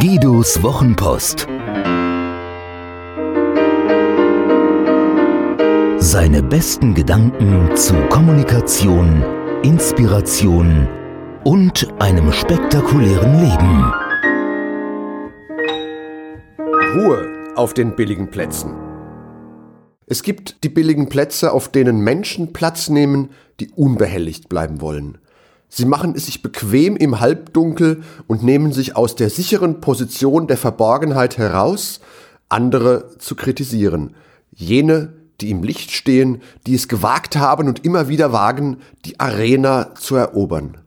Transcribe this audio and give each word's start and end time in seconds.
Guidos 0.00 0.62
Wochenpost. 0.62 1.46
Seine 5.98 6.42
besten 6.42 6.94
Gedanken 6.94 7.76
zu 7.76 7.94
Kommunikation, 8.08 9.22
Inspiration 9.62 10.88
und 11.44 11.88
einem 12.00 12.32
spektakulären 12.32 13.40
Leben. 13.40 13.92
Ruhe 16.96 17.54
auf 17.54 17.72
den 17.72 17.94
billigen 17.94 18.30
Plätzen. 18.30 18.74
Es 20.06 20.22
gibt 20.22 20.64
die 20.64 20.70
billigen 20.70 21.08
Plätze, 21.08 21.52
auf 21.52 21.68
denen 21.68 22.00
Menschen 22.00 22.52
Platz 22.52 22.88
nehmen, 22.88 23.30
die 23.60 23.70
unbehelligt 23.70 24.48
bleiben 24.48 24.80
wollen. 24.80 25.18
Sie 25.76 25.86
machen 25.86 26.14
es 26.14 26.26
sich 26.26 26.40
bequem 26.40 26.94
im 26.94 27.18
Halbdunkel 27.18 28.04
und 28.28 28.44
nehmen 28.44 28.72
sich 28.72 28.94
aus 28.94 29.16
der 29.16 29.28
sicheren 29.28 29.80
Position 29.80 30.46
der 30.46 30.56
Verborgenheit 30.56 31.36
heraus, 31.36 31.98
andere 32.48 33.18
zu 33.18 33.34
kritisieren. 33.34 34.14
Jene, 34.52 35.14
die 35.40 35.50
im 35.50 35.64
Licht 35.64 35.90
stehen, 35.90 36.42
die 36.68 36.76
es 36.76 36.86
gewagt 36.86 37.34
haben 37.34 37.66
und 37.66 37.84
immer 37.84 38.06
wieder 38.06 38.32
wagen, 38.32 38.76
die 39.04 39.18
Arena 39.18 39.96
zu 39.96 40.14
erobern. 40.14 40.78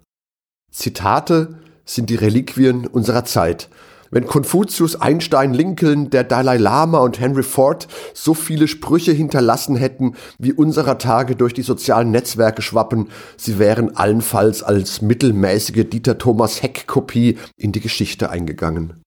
Zitate 0.71 1.59
sind 1.83 2.09
die 2.09 2.15
Reliquien 2.15 2.87
unserer 2.87 3.25
Zeit 3.25 3.67
wenn 4.11 4.25
Konfuzius, 4.25 4.95
Einstein, 4.95 5.53
Lincoln, 5.53 6.09
der 6.09 6.23
Dalai 6.23 6.57
Lama 6.57 6.99
und 6.99 7.19
Henry 7.19 7.43
Ford 7.43 7.87
so 8.13 8.33
viele 8.33 8.67
Sprüche 8.67 9.11
hinterlassen 9.11 9.75
hätten, 9.75 10.15
wie 10.37 10.53
unserer 10.53 10.97
Tage 10.97 11.35
durch 11.35 11.53
die 11.53 11.61
sozialen 11.61 12.11
Netzwerke 12.11 12.61
schwappen, 12.61 13.09
sie 13.37 13.59
wären 13.59 13.95
allenfalls 13.95 14.63
als 14.63 15.01
mittelmäßige 15.01 15.89
Dieter 15.89 16.17
Thomas 16.17 16.61
Heck 16.61 16.87
Kopie 16.87 17.37
in 17.55 17.71
die 17.71 17.81
Geschichte 17.81 18.29
eingegangen. 18.29 19.01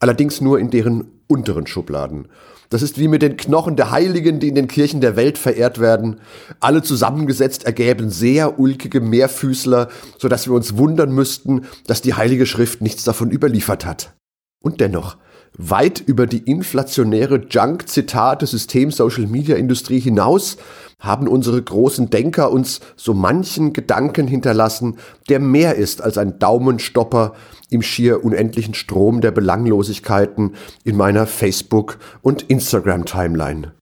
Allerdings 0.00 0.40
nur 0.40 0.58
in 0.58 0.70
deren 0.70 1.22
unteren 1.28 1.66
Schubladen. 1.66 2.28
Das 2.70 2.82
ist 2.82 2.98
wie 2.98 3.06
mit 3.06 3.20
den 3.20 3.36
Knochen 3.36 3.76
der 3.76 3.90
Heiligen, 3.90 4.40
die 4.40 4.48
in 4.48 4.54
den 4.54 4.66
Kirchen 4.66 5.00
der 5.02 5.14
Welt 5.14 5.36
verehrt 5.36 5.78
werden. 5.78 6.20
Alle 6.58 6.82
zusammengesetzt 6.82 7.64
ergäben 7.64 8.10
sehr 8.10 8.58
ulkige 8.58 9.00
Mehrfüßler, 9.00 9.88
so 10.18 10.28
dass 10.28 10.46
wir 10.46 10.54
uns 10.54 10.76
wundern 10.78 11.12
müssten, 11.12 11.66
dass 11.86 12.00
die 12.00 12.14
Heilige 12.14 12.46
Schrift 12.46 12.80
nichts 12.80 13.04
davon 13.04 13.30
überliefert 13.30 13.84
hat. 13.84 14.14
Und 14.62 14.80
dennoch, 14.80 15.16
weit 15.58 16.00
über 16.00 16.26
die 16.26 16.38
inflationäre 16.50 17.46
Junk-Zitate 17.48 18.46
System-Social-Media-Industrie 18.46 20.00
hinaus 20.00 20.56
haben 20.98 21.28
unsere 21.28 21.60
großen 21.60 22.10
Denker 22.10 22.50
uns 22.50 22.80
so 22.96 23.12
manchen 23.12 23.72
Gedanken 23.72 24.26
hinterlassen, 24.26 24.98
der 25.28 25.40
mehr 25.40 25.74
ist 25.74 26.00
als 26.00 26.16
ein 26.16 26.38
Daumenstopper 26.38 27.34
im 27.70 27.82
schier 27.82 28.24
unendlichen 28.24 28.74
Strom 28.74 29.20
der 29.20 29.32
Belanglosigkeiten 29.32 30.54
in 30.84 30.96
meiner 30.96 31.26
Facebook- 31.26 31.98
und 32.22 32.42
Instagram-Timeline. 32.42 33.72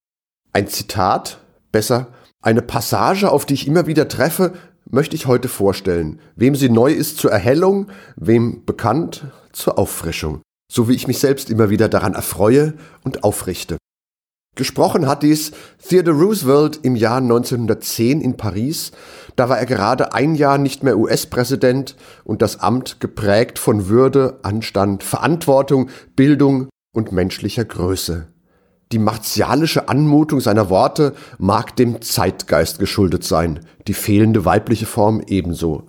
Ein 0.52 0.66
Zitat, 0.66 1.38
besser, 1.70 2.08
eine 2.40 2.62
Passage, 2.62 3.30
auf 3.30 3.44
die 3.44 3.54
ich 3.54 3.68
immer 3.68 3.86
wieder 3.86 4.08
treffe, 4.08 4.54
möchte 4.90 5.14
ich 5.14 5.26
heute 5.26 5.48
vorstellen. 5.48 6.20
Wem 6.36 6.56
sie 6.56 6.70
neu 6.70 6.90
ist 6.90 7.18
zur 7.18 7.30
Erhellung, 7.30 7.88
wem 8.16 8.64
bekannt 8.64 9.26
zur 9.52 9.78
Auffrischung 9.78 10.40
so 10.70 10.88
wie 10.88 10.94
ich 10.94 11.08
mich 11.08 11.18
selbst 11.18 11.50
immer 11.50 11.68
wieder 11.68 11.88
daran 11.88 12.14
erfreue 12.14 12.74
und 13.02 13.24
aufrichte. 13.24 13.76
Gesprochen 14.56 15.06
hat 15.06 15.22
dies 15.22 15.52
Theodore 15.86 16.18
Roosevelt 16.18 16.80
im 16.82 16.96
Jahr 16.96 17.18
1910 17.18 18.20
in 18.20 18.36
Paris. 18.36 18.92
Da 19.36 19.48
war 19.48 19.58
er 19.58 19.66
gerade 19.66 20.12
ein 20.12 20.34
Jahr 20.34 20.58
nicht 20.58 20.82
mehr 20.82 20.98
US-Präsident 20.98 21.96
und 22.24 22.40
das 22.42 22.60
Amt 22.60 23.00
geprägt 23.00 23.58
von 23.58 23.88
Würde, 23.88 24.38
Anstand, 24.42 25.02
Verantwortung, 25.02 25.88
Bildung 26.14 26.68
und 26.94 27.12
menschlicher 27.12 27.64
Größe. 27.64 28.26
Die 28.92 28.98
martialische 28.98 29.88
Anmutung 29.88 30.40
seiner 30.40 30.68
Worte 30.68 31.14
mag 31.38 31.76
dem 31.76 32.02
Zeitgeist 32.02 32.78
geschuldet 32.78 33.24
sein, 33.24 33.60
die 33.86 33.94
fehlende 33.94 34.44
weibliche 34.44 34.86
Form 34.86 35.22
ebenso. 35.26 35.86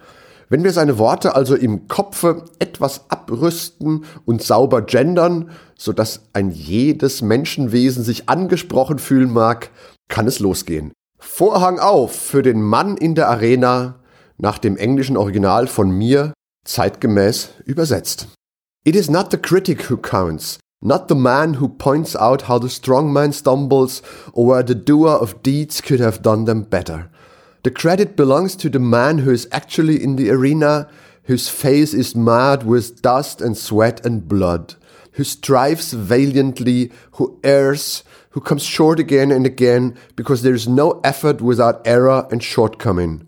Wenn 0.51 0.65
wir 0.65 0.73
seine 0.73 0.97
Worte 0.97 1.33
also 1.33 1.55
im 1.55 1.87
Kopfe 1.87 2.43
etwas 2.59 3.09
abrüsten 3.09 4.03
und 4.25 4.43
sauber 4.43 4.81
gendern, 4.81 5.51
so 5.77 5.93
dass 5.93 6.23
ein 6.33 6.51
jedes 6.51 7.21
Menschenwesen 7.21 8.03
sich 8.03 8.27
angesprochen 8.27 8.99
fühlen 8.99 9.31
mag, 9.31 9.69
kann 10.09 10.27
es 10.27 10.39
losgehen. 10.39 10.91
Vorhang 11.17 11.79
auf 11.79 12.13
für 12.13 12.41
den 12.41 12.61
Mann 12.61 12.97
in 12.97 13.15
der 13.15 13.29
Arena 13.29 14.01
nach 14.37 14.57
dem 14.57 14.75
englischen 14.75 15.15
Original 15.15 15.67
von 15.67 15.89
mir 15.89 16.33
zeitgemäß 16.65 17.51
übersetzt. 17.63 18.27
It 18.83 18.97
is 18.97 19.09
not 19.09 19.31
the 19.31 19.37
critic 19.37 19.89
who 19.89 19.95
counts, 19.95 20.59
not 20.83 21.05
the 21.07 21.15
man 21.15 21.61
who 21.61 21.69
points 21.69 22.13
out 22.13 22.49
how 22.49 22.61
the 22.61 22.67
strong 22.67 23.13
man 23.13 23.31
stumbles 23.31 24.01
or 24.33 24.49
where 24.49 24.67
the 24.67 24.75
doer 24.75 25.21
of 25.21 25.43
deeds 25.43 25.81
could 25.81 26.01
have 26.01 26.21
done 26.21 26.45
them 26.45 26.65
better. 26.65 27.09
The 27.63 27.71
credit 27.71 28.15
belongs 28.15 28.55
to 28.57 28.69
the 28.69 28.79
man 28.79 29.19
who 29.19 29.31
is 29.31 29.47
actually 29.51 30.03
in 30.03 30.15
the 30.15 30.31
arena, 30.31 30.89
whose 31.25 31.47
face 31.47 31.93
is 31.93 32.15
marred 32.15 32.63
with 32.63 33.01
dust 33.01 33.39
and 33.39 33.55
sweat 33.55 34.03
and 34.03 34.27
blood, 34.27 34.75
who 35.13 35.23
strives 35.23 35.93
valiantly, 35.93 36.91
who 37.13 37.39
errs, 37.43 38.03
who 38.31 38.41
comes 38.41 38.63
short 38.63 38.99
again 38.99 39.31
and 39.31 39.45
again 39.45 39.95
because 40.15 40.41
there 40.41 40.55
is 40.55 40.67
no 40.67 40.99
effort 41.03 41.41
without 41.41 41.85
error 41.85 42.27
and 42.31 42.41
shortcoming. 42.41 43.27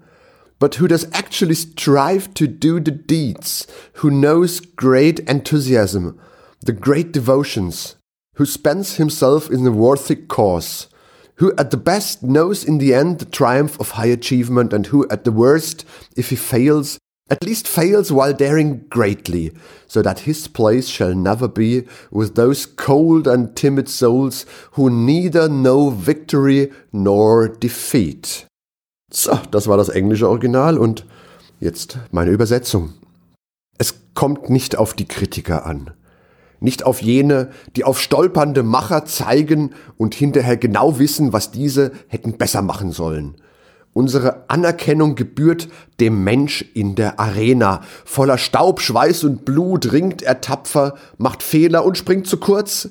But 0.57 0.75
who 0.75 0.87
does 0.87 1.07
actually 1.13 1.55
strive 1.55 2.33
to 2.35 2.47
do 2.47 2.79
the 2.79 2.91
deeds, 2.91 3.67
who 3.95 4.09
knows 4.09 4.61
great 4.61 5.19
enthusiasm, 5.21 6.19
the 6.61 6.71
great 6.71 7.11
devotions, 7.11 7.97
who 8.35 8.45
spends 8.45 8.95
himself 8.95 9.51
in 9.51 9.63
the 9.63 9.71
worthy 9.71 10.15
cause, 10.15 10.87
who 11.35 11.53
at 11.57 11.71
the 11.71 11.77
best 11.77 12.23
knows 12.23 12.63
in 12.63 12.77
the 12.77 12.93
end 12.93 13.19
the 13.19 13.25
triumph 13.25 13.79
of 13.79 13.91
high 13.91 14.07
achievement, 14.07 14.73
and 14.73 14.87
who 14.87 15.07
at 15.09 15.23
the 15.23 15.31
worst, 15.31 15.85
if 16.15 16.29
he 16.29 16.35
fails, 16.35 16.99
at 17.29 17.43
least 17.43 17.67
fails 17.67 18.11
while 18.11 18.33
daring 18.33 18.85
greatly, 18.89 19.51
so 19.87 20.01
that 20.01 20.19
his 20.19 20.47
place 20.47 20.87
shall 20.87 21.15
never 21.15 21.47
be 21.47 21.87
with 22.11 22.35
those 22.35 22.65
cold 22.65 23.27
and 23.27 23.55
timid 23.55 23.89
souls 23.89 24.45
who 24.71 24.89
neither 24.89 25.47
know 25.47 25.89
victory 25.89 26.71
nor 26.91 27.47
defeat. 27.47 28.45
So, 29.11 29.39
das 29.51 29.67
war 29.67 29.77
das 29.77 29.89
englische 29.89 30.27
Original 30.27 30.77
und 30.77 31.05
jetzt 31.59 31.97
meine 32.11 32.31
Übersetzung. 32.31 32.93
Es 33.77 33.95
kommt 34.13 34.49
nicht 34.49 34.75
auf 34.75 34.93
die 34.93 35.07
Kritiker 35.07 35.65
an 35.65 35.91
nicht 36.63 36.85
auf 36.85 37.01
jene, 37.01 37.49
die 37.75 37.83
auf 37.83 38.01
stolpernde 38.01 38.63
Macher 38.63 39.05
zeigen 39.05 39.71
und 39.97 40.15
hinterher 40.15 40.57
genau 40.57 40.97
wissen, 40.97 41.33
was 41.33 41.51
diese 41.51 41.91
hätten 42.07 42.37
besser 42.37 42.61
machen 42.61 42.91
sollen. 42.91 43.35
Unsere 43.91 44.49
Anerkennung 44.49 45.13
gebührt 45.13 45.67
dem 45.99 46.23
Mensch 46.23 46.65
in 46.73 46.95
der 46.95 47.19
Arena. 47.19 47.81
Voller 48.05 48.39
Staub, 48.39 48.81
Schweiß 48.81 49.23
und 49.25 49.45
Blut 49.45 49.91
ringt 49.91 50.23
er 50.23 50.41
tapfer, 50.41 50.95
macht 51.17 51.43
Fehler 51.43 51.85
und 51.85 51.97
springt 51.97 52.25
zu 52.25 52.37
kurz. 52.37 52.89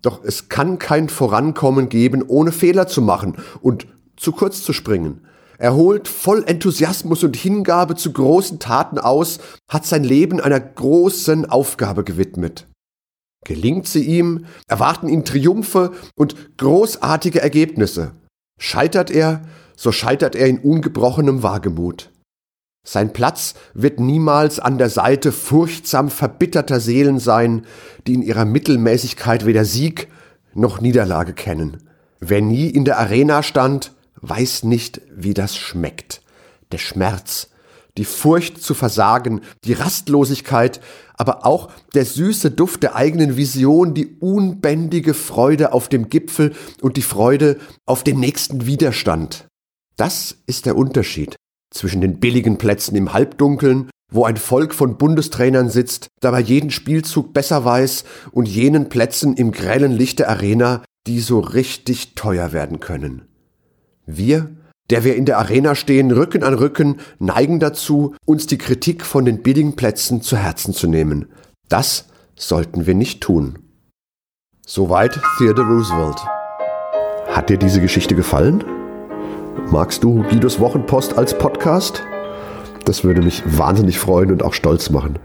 Doch 0.00 0.24
es 0.24 0.48
kann 0.48 0.80
kein 0.80 1.08
Vorankommen 1.08 1.88
geben, 1.88 2.24
ohne 2.26 2.50
Fehler 2.50 2.88
zu 2.88 3.02
machen 3.02 3.36
und 3.60 3.86
zu 4.16 4.32
kurz 4.32 4.64
zu 4.64 4.72
springen. 4.72 5.20
Er 5.58 5.76
holt 5.76 6.08
voll 6.08 6.42
Enthusiasmus 6.44 7.22
und 7.22 7.36
Hingabe 7.36 7.94
zu 7.94 8.12
großen 8.12 8.58
Taten 8.58 8.98
aus, 8.98 9.38
hat 9.68 9.86
sein 9.86 10.02
Leben 10.02 10.40
einer 10.40 10.58
großen 10.58 11.48
Aufgabe 11.48 12.02
gewidmet. 12.02 12.66
Gelingt 13.44 13.88
sie 13.88 14.04
ihm, 14.04 14.46
erwarten 14.68 15.08
ihn 15.08 15.24
Triumphe 15.24 15.92
und 16.14 16.56
großartige 16.58 17.40
Ergebnisse. 17.40 18.12
Scheitert 18.58 19.10
er, 19.10 19.42
so 19.76 19.90
scheitert 19.90 20.36
er 20.36 20.46
in 20.46 20.58
ungebrochenem 20.58 21.42
Wagemut. 21.42 22.10
Sein 22.84 23.12
Platz 23.12 23.54
wird 23.74 24.00
niemals 24.00 24.58
an 24.58 24.78
der 24.78 24.90
Seite 24.90 25.30
furchtsam 25.30 26.10
verbitterter 26.10 26.80
Seelen 26.80 27.18
sein, 27.20 27.64
die 28.06 28.14
in 28.14 28.22
ihrer 28.22 28.44
Mittelmäßigkeit 28.44 29.46
weder 29.46 29.64
Sieg 29.64 30.08
noch 30.54 30.80
Niederlage 30.80 31.32
kennen. 31.32 31.88
Wer 32.18 32.40
nie 32.40 32.68
in 32.68 32.84
der 32.84 32.98
Arena 32.98 33.42
stand, 33.42 33.92
weiß 34.20 34.64
nicht, 34.64 35.00
wie 35.14 35.34
das 35.34 35.56
schmeckt. 35.56 36.22
Der 36.72 36.78
Schmerz, 36.78 37.50
die 37.98 38.04
Furcht 38.04 38.62
zu 38.62 38.74
versagen, 38.74 39.40
die 39.64 39.74
Rastlosigkeit, 39.74 40.80
aber 41.14 41.44
auch 41.46 41.70
der 41.94 42.04
süße 42.04 42.50
Duft 42.50 42.82
der 42.82 42.96
eigenen 42.96 43.36
Vision, 43.36 43.94
die 43.94 44.16
unbändige 44.18 45.14
Freude 45.14 45.72
auf 45.72 45.88
dem 45.88 46.08
Gipfel 46.08 46.54
und 46.80 46.96
die 46.96 47.02
Freude 47.02 47.58
auf 47.86 48.02
den 48.02 48.18
nächsten 48.18 48.66
Widerstand. 48.66 49.46
Das 49.96 50.36
ist 50.46 50.66
der 50.66 50.76
Unterschied 50.76 51.36
zwischen 51.70 52.00
den 52.00 52.18
billigen 52.18 52.58
Plätzen 52.58 52.96
im 52.96 53.12
Halbdunkeln, 53.12 53.90
wo 54.10 54.24
ein 54.24 54.36
Volk 54.36 54.74
von 54.74 54.98
Bundestrainern 54.98 55.70
sitzt, 55.70 56.08
dabei 56.20 56.40
jeden 56.40 56.70
Spielzug 56.70 57.32
besser 57.32 57.64
weiß, 57.64 58.04
und 58.30 58.46
jenen 58.46 58.88
Plätzen 58.88 59.34
im 59.34 59.52
grellen 59.52 59.92
Licht 59.92 60.18
der 60.18 60.28
Arena, 60.28 60.82
die 61.06 61.20
so 61.20 61.40
richtig 61.40 62.14
teuer 62.14 62.52
werden 62.52 62.78
können. 62.78 63.22
Wir 64.04 64.54
der 64.90 65.04
wir 65.04 65.16
in 65.16 65.24
der 65.24 65.38
Arena 65.38 65.74
stehen, 65.74 66.10
Rücken 66.10 66.42
an 66.42 66.54
Rücken, 66.54 67.00
neigen 67.18 67.60
dazu, 67.60 68.14
uns 68.24 68.46
die 68.46 68.58
Kritik 68.58 69.04
von 69.04 69.24
den 69.24 69.42
billigen 69.42 69.76
Plätzen 69.76 70.22
zu 70.22 70.36
Herzen 70.36 70.74
zu 70.74 70.86
nehmen. 70.86 71.26
Das 71.68 72.06
sollten 72.36 72.86
wir 72.86 72.94
nicht 72.94 73.20
tun. 73.20 73.58
Soweit 74.66 75.18
Theodore 75.38 75.68
Roosevelt. 75.68 76.20
Hat 77.28 77.48
dir 77.48 77.56
diese 77.56 77.80
Geschichte 77.80 78.14
gefallen? 78.14 78.64
Magst 79.70 80.04
du 80.04 80.22
Guidos 80.22 80.60
Wochenpost 80.60 81.16
als 81.16 81.36
Podcast? 81.36 82.02
Das 82.84 83.04
würde 83.04 83.22
mich 83.22 83.42
wahnsinnig 83.46 83.98
freuen 83.98 84.32
und 84.32 84.42
auch 84.42 84.54
stolz 84.54 84.90
machen. 84.90 85.18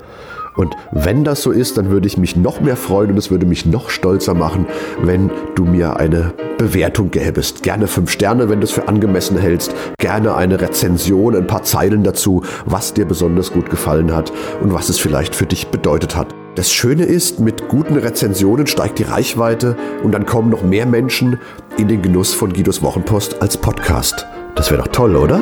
Und 0.57 0.75
wenn 0.91 1.23
das 1.23 1.43
so 1.43 1.51
ist, 1.51 1.77
dann 1.77 1.89
würde 1.89 2.07
ich 2.07 2.17
mich 2.17 2.35
noch 2.35 2.59
mehr 2.59 2.75
freuen 2.75 3.11
und 3.11 3.17
es 3.17 3.31
würde 3.31 3.45
mich 3.45 3.65
noch 3.65 3.89
stolzer 3.89 4.33
machen, 4.33 4.65
wenn 5.01 5.31
du 5.55 5.63
mir 5.63 5.97
eine 5.97 6.33
Bewertung 6.57 7.11
gäbest. 7.11 7.63
Gerne 7.63 7.87
fünf 7.87 8.11
Sterne, 8.11 8.49
wenn 8.49 8.59
du 8.59 8.65
es 8.65 8.71
für 8.71 8.87
angemessen 8.87 9.37
hältst. 9.37 9.73
Gerne 9.99 10.35
eine 10.35 10.59
Rezension, 10.59 11.35
ein 11.35 11.47
paar 11.47 11.63
Zeilen 11.63 12.03
dazu, 12.03 12.43
was 12.65 12.93
dir 12.93 13.05
besonders 13.05 13.53
gut 13.53 13.69
gefallen 13.69 14.13
hat 14.13 14.33
und 14.61 14.73
was 14.73 14.89
es 14.89 14.97
vielleicht 14.97 15.35
für 15.35 15.45
dich 15.45 15.67
bedeutet 15.67 16.15
hat. 16.15 16.33
Das 16.55 16.73
Schöne 16.73 17.03
ist, 17.03 17.39
mit 17.39 17.67
guten 17.67 17.95
Rezensionen 17.97 18.65
steigt 18.65 18.97
die 18.97 19.03
Reichweite 19.03 19.75
und 20.03 20.11
dann 20.11 20.25
kommen 20.25 20.49
noch 20.49 20.63
mehr 20.63 20.87
Menschen 20.87 21.39
in 21.77 21.87
den 21.87 22.01
Genuss 22.01 22.33
von 22.33 22.51
Guidos 22.51 22.81
Wochenpost 22.81 23.43
als 23.43 23.57
Podcast. 23.57 24.25
Das 24.55 24.71
wäre 24.71 24.81
doch 24.81 24.91
toll, 24.91 25.15
oder? 25.15 25.39